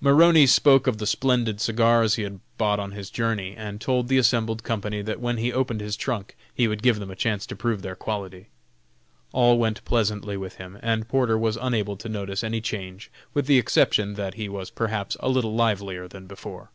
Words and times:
Maroney 0.00 0.46
spoke 0.46 0.86
of 0.86 0.96
the 0.96 1.06
splendid 1.06 1.60
cigars 1.60 2.14
he 2.14 2.22
had 2.22 2.40
bought 2.56 2.80
on 2.80 2.92
his 2.92 3.10
journey, 3.10 3.54
and 3.54 3.82
told 3.82 4.08
the 4.08 4.16
assembled 4.16 4.62
company 4.62 5.02
that 5.02 5.20
when 5.20 5.36
he 5.36 5.52
opened 5.52 5.82
his 5.82 5.94
trunk 5.94 6.34
he 6.54 6.66
would 6.66 6.82
give 6.82 6.98
them 6.98 7.10
a 7.10 7.14
chance 7.14 7.44
to 7.44 7.54
prove 7.54 7.82
their 7.82 7.94
quality. 7.94 8.48
All 9.32 9.58
went 9.58 9.84
pleasantly 9.84 10.38
with 10.38 10.54
him, 10.54 10.78
and 10.82 11.06
Porter 11.06 11.36
was 11.36 11.58
unable 11.60 11.98
to 11.98 12.08
notice 12.08 12.42
any 12.42 12.62
change, 12.62 13.10
with 13.34 13.44
the 13.44 13.58
exception 13.58 14.14
that 14.14 14.32
he 14.36 14.48
was 14.48 14.70
perhaps 14.70 15.18
a 15.20 15.28
little 15.28 15.54
livelier 15.54 16.08
than 16.08 16.26
before. 16.26 16.70